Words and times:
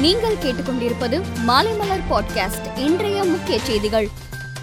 நீங்கள் 0.00 0.36
கேட்டுக்கொண்டிருப்பது 0.36 1.22
மாலைமலர் 1.48 2.02
பாட்காஸ்ட் 2.10 2.78
இன்றைய 2.78 3.24
முக்கிய 3.24 3.58
செய்திகள். 3.58 4.08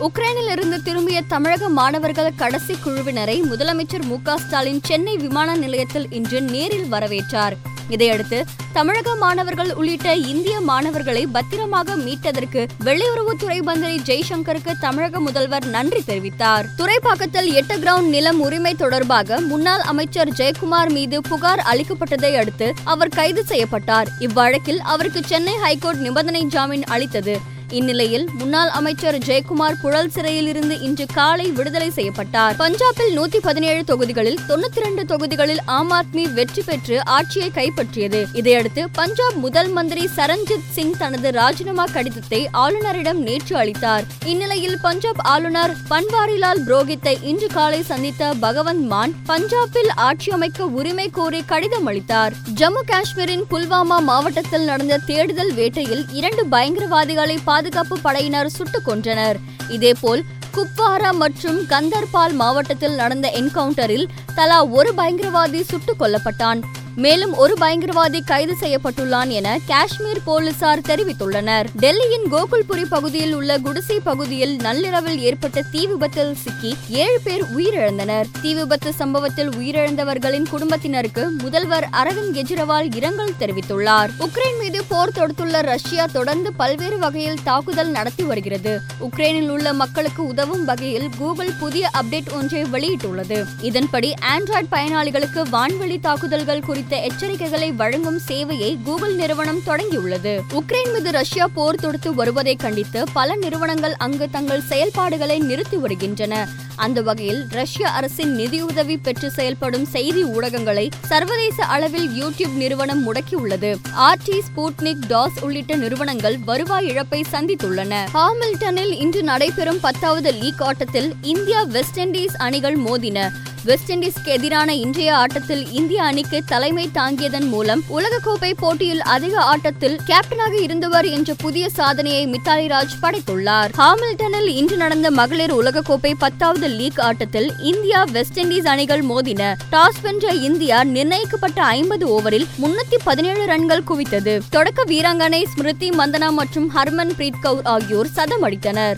உக்ரைனில் 0.00 0.50
இருந்து 0.50 0.82
திரும்பிய 0.82 1.22
தமிழக 1.22 1.68
மாணவர்கள் 1.68 2.34
கடைசி 2.34 2.74
குழுவினரை 2.74 3.42
முதலமைச்சர் 3.50 4.02
மு 4.02 4.18
ஸ்டாலின் 4.36 4.80
சென்னை 4.82 5.16
விமான 5.16 5.56
நிலையத்தில் 5.56 6.10
இன்று 6.10 6.40
நேரில் 6.42 6.92
வரவேற்றார். 6.92 7.56
இதையடுத்து 7.88 8.44
தமிழக 8.72 9.14
மாணவர்கள் 9.14 9.74
உள்ளிட்ட 9.74 10.14
இந்திய 10.14 10.60
மாணவர்களை 10.60 11.26
பத்திரமாக 11.26 11.96
மீட்டதற்கு 11.96 12.66
வெளியுறவுத்துறை 12.84 13.62
மந்திரி 13.62 13.96
ஜெய்சங்கருக்கு 13.98 14.72
தமிழக 14.80 15.20
முதல்வர் 15.20 15.66
நன்றி 15.66 16.02
தெரிவித்தார். 16.06 16.64
துறைப்பாக்கத்தில் 16.78 17.52
எட்டு 17.52 17.76
கிரவுண்ட் 17.76 18.08
நிலம் 18.08 18.40
உரிமை 18.40 18.74
தொடர்பாக 18.74 19.40
முன்னாள் 19.40 19.80
அமைச்சர் 19.80 20.28
ஜெயக்குமார் 20.28 20.90
மீது 20.90 21.20
புகார் 21.20 21.64
அளிக்கப்பட்டதை 21.72 22.36
அடுத்து 22.36 22.74
அவர் 22.84 23.08
கைது 23.08 23.44
செய்யப்பட்டார். 23.44 24.08
இவ்வழக்கில் 24.18 24.78
அவருக்கு 24.78 25.22
சென்னை 25.24 25.54
ஹைகோர்ட் 25.54 25.98
நிபந்தனை 25.98 26.44
ஜாமீன் 26.44 26.84
அளித்தது. 26.84 27.54
இந்நிலையில் 27.70 28.28
முன்னாள் 28.38 28.68
அமைச்சர் 28.68 29.18
ஜெயக்குமார் 29.18 29.80
புழல் 29.82 30.10
சிறையில் 30.10 30.46
இருந்து 30.46 30.80
இன்று 30.80 31.06
காலை 31.14 31.50
விடுதலை 31.50 31.90
செய்யப்பட்டார். 31.90 32.56
பஞ்சாபில் 32.56 33.14
நூத்தி 33.14 33.36
பதினேழு 33.42 33.84
தொகுதிகளில் 33.84 34.38
தொண்ணூத்தி 34.48 34.76
இரண்டு 34.76 35.04
தொகுதிகளில் 35.04 35.58
ஆம் 35.64 35.92
ஆத்மி 35.92 36.32
வெற்றி 36.32 36.62
பெற்று 36.62 37.04
ஆட்சியை 37.04 37.50
கைப்பற்றியது. 37.54 38.26
இதையடுத்து 38.32 38.90
பஞ்சாப் 38.92 39.32
முதல் 39.36 39.68
மந்திரி 39.68 40.08
சரண்ஜித் 40.16 40.70
சிங் 40.70 40.96
தனது 40.98 41.32
ராஜினாமா 41.32 41.84
கடிதத்தை 41.84 42.48
ஆளுநரிடம் 42.52 43.18
நேற்று 43.18 43.56
அளித்தார். 43.56 44.04
இந்நிலையில் 44.24 44.78
பஞ்சாப் 44.82 45.26
ஆளுநர் 45.26 45.76
பன்வாரிலால் 45.90 46.64
புரோஹித்தை 46.66 47.22
இன்று 47.22 47.46
காலை 47.46 47.82
சந்தித்த 47.82 48.34
பகவந்த் 48.42 48.80
மான் 48.80 49.14
பஞ்சாபில் 49.28 49.88
ஆட்சி 49.94 50.30
அமைக்க 50.30 50.64
உரிமை 50.66 51.10
கோரி 51.10 51.42
கடிதம் 51.46 51.86
அளித்தார். 51.86 52.32
ஜம்மு 52.54 52.80
காஷ்மீரின் 52.86 53.44
புல்வாமா 53.50 53.98
மாவட்டத்தில் 54.02 54.64
நடந்த 54.64 55.00
தேடுதல் 55.06 55.54
வேட்டையில் 55.54 56.04
இரண்டு 56.12 56.44
பயங்கரவாதிகளை 56.50 57.38
பாதுகாப்பு 57.56 57.98
படையினர் 57.98 58.48
சுட்டுக் 58.50 58.88
கொன்றனர். 58.88 59.36
இதேபோல் 59.68 60.22
குப்வாரா 60.54 61.10
மற்றும் 61.12 61.66
கந்தர்பால் 61.66 62.32
மாவட்டத்தில் 62.32 62.94
நடந்த 62.94 63.30
என்கவுண்டரில் 63.34 64.08
தலா 64.34 64.64
ஒரு 64.64 64.92
பயங்கரவாதி 64.96 65.60
சுட்டுக் 65.60 66.00
கொல்லப்பட்டான். 66.00 66.60
மேலும் 66.96 67.34
ஒரு 67.34 67.56
பயங்கரவாதி 67.60 68.20
கைது 68.24 68.54
செய்யப்பட்டுள்ளான் 68.60 69.28
என 69.28 69.58
காஷ்மீர் 69.66 70.22
போலீசார் 70.24 70.80
தெரிவித்துள்ளனர். 70.80 71.66
டெல்லியின் 71.78 72.26
கோகுல்புரி 72.30 72.84
பகுதியில் 72.88 73.34
உள்ள 73.34 73.58
குடிசை 73.58 74.00
பகுதியில் 74.00 74.56
நள்ளிரவில் 74.56 75.18
ஏற்பட்ட 75.18 75.62
தீ 75.62 75.86
விபத்தில் 75.86 76.34
சிக்கி 76.34 76.76
ஏழு 76.88 77.20
பேர் 77.24 77.44
உயிரிழந்தனர். 77.56 78.24
தீ 78.42 78.54
விபத்து 78.54 78.92
சம்பவத்தில் 78.92 79.48
உயிரிழந்தவர்களின் 79.48 80.48
குடும்பத்தினருக்கு 80.50 81.30
முதல்வர் 81.30 81.88
அரவிந்த் 81.92 82.34
கெஜ்ரிவால் 82.34 82.96
இரங்கல் 82.96 83.34
தெரிவித்துள்ளார். 83.40 84.08
உக்ரைன் 84.18 84.58
மீது 84.58 84.84
போர் 84.84 85.12
தொடுத்துள்ள 85.12 85.62
ரஷ்யா 85.62 86.06
தொடர்ந்து 86.06 86.52
பல்வேறு 86.52 86.98
வகையில் 86.98 87.42
தாக்குதல் 87.42 87.90
நடத்தி 87.90 88.24
வருகிறது. 88.24 88.80
உக்ரைனில் 89.00 89.48
உள்ள 89.48 89.72
மக்களுக்கு 89.72 90.26
உதவும் 90.26 90.64
வகையில் 90.64 91.10
கூகுள் 91.18 91.52
புதிய 91.60 91.90
அப்டேட் 92.02 92.32
ஒன்றை 92.32 92.62
வெளியிட்டுள்ளது. 92.62 93.44
இதன்படி 93.60 94.14
ஆண்ட்ராய்டு 94.38 94.66
பயனாளிகளுக்கு 94.70 95.42
வான்வெளி 95.52 96.00
தாக்குதல்கள் 96.00 96.60
குறித்து 96.60 96.84
குறித்த 96.88 97.06
எச்சரிக்கைகளை 97.06 97.72
வழங்கும் 97.72 98.18
சேவையை 98.28 98.82
கூகுள் 98.82 99.14
நிறுவனம் 99.14 99.60
தொடங்கியுள்ளது. 99.66 100.40
உக்ரைன் 100.52 100.92
மீது 100.92 101.10
ரஷ்யா 101.12 101.46
போர் 101.54 101.74
தொடுத்து 101.74 102.14
வருவதை 102.14 102.56
கண்டித்து 102.56 103.04
பல 103.12 103.36
நிறுவனங்கள் 103.36 103.94
அங்கு 103.98 104.30
தங்கள் 104.30 104.60
செயல்பாடுகளை 104.60 105.38
நிறுத்தி 105.38 105.76
வருகின்றன. 105.76 106.48
அந்த 106.76 107.02
வகையில் 107.02 107.46
ரஷ்ய 107.50 107.88
அரசின் 107.88 108.34
நிதியுதவி 108.34 108.96
பெற்று 108.96 109.30
செயல்படும் 109.30 109.84
செய்தி 109.84 110.24
ஊடகங்களை 110.24 110.90
சர்வதேச 111.04 111.64
அளவில் 111.64 112.22
யூடியூப் 112.22 112.54
நிறுவனம் 112.54 113.02
முடக்கியுள்ளது. 113.06 113.76
ஆர்டி 113.96 114.38
ஸ்பூட்னிக் 114.40 115.04
டாஸ் 115.08 115.42
உள்ளிட்ட 115.42 115.76
நிறுவனங்கள் 115.76 116.38
வருவாய் 116.38 116.86
இழப்பை 116.86 117.24
சந்தித்துள்ளன. 117.30 117.94
ஹாமில்டனில் 118.14 118.92
இன்று 118.92 119.22
நடைபெறும் 119.22 119.80
பத்தாவது 119.80 120.32
லீக் 120.32 120.62
ஆட்டத்தில் 120.62 121.14
இந்தியா 121.22 121.62
வெஸ்ட் 121.62 122.00
இண்டீஸ் 122.00 122.36
அணிகள் 122.36 122.78
மோதின. 122.78 123.28
வெஸ்ட் 123.66 123.92
இண்டீஸ்க்கு 123.92 124.24
எதிரான 124.24 124.74
இன்றைய 124.74 125.16
ஆட்டத்தில் 125.16 125.72
இந்திய 125.72 126.02
அணிக்கு 126.02 126.42
தலைமை 126.46 126.88
தாங்கியதன் 126.94 127.48
மூலம் 127.48 127.82
உலகக்கோப்பை 127.88 128.52
போட்டியில் 128.56 129.02
அதிக 129.02 129.40
ஆட்டத்தில் 129.40 129.98
கேப்டனாக 130.06 130.62
இருந்தவர் 130.62 131.04
என்ற 131.04 131.34
புதிய 131.34 131.68
சாதனையை 131.68 132.26
மித்தாலி 132.26 132.66
ராஜ் 132.72 132.94
படைத்துள்ளார். 133.02 133.70
ஹாமில்டனில் 133.78 134.46
இன்று 134.46 134.76
நடந்த 134.76 135.10
மகளிர் 135.10 135.54
உலகக்கோப்பை 135.54 136.12
பத்தாவது 136.18 136.66
லீக் 136.68 137.00
ஆட்டத்தில் 137.00 137.52
இந்தியா 137.58 138.04
வெஸ்ட் 138.04 138.40
இண்டீஸ் 138.40 138.66
அணிகள் 138.66 139.04
மோதின. 139.04 139.54
டாஸ் 139.72 140.00
வென்ற 140.02 140.28
இந்தியா 140.28 140.84
நிர்ணயிக்கப்பட்ட 140.84 141.62
ஐம்பது 141.62 142.08
ஓவரில் 142.08 142.46
முன்னூத்தி 142.62 142.98
பதினேழு 143.04 143.46
ரன்கள் 143.46 143.86
குவித்தது. 143.88 144.40
தொடக்க 144.50 144.84
வீராங்கனை 144.84 145.44
ஸ்மிருதி 145.44 145.90
மந்தனா 145.90 146.30
மற்றும் 146.30 146.70
ஹர்மன் 146.76 147.14
பிரீத் 147.18 147.42
கவுர் 147.42 147.64
ஆகியோர் 147.64 148.06
சதம் 148.06 148.42
அடித்தனர். 148.42 148.96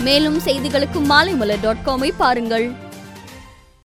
மேலும் 0.00 0.40
செய்திகளுக்கு 0.40 1.00
மாலைமலர் 1.08 1.62
டாட் 1.62 1.84
காமை 1.86 2.12
பாருங்கள். 2.16 2.86